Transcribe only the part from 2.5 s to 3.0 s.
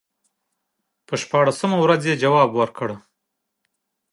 ورکړ.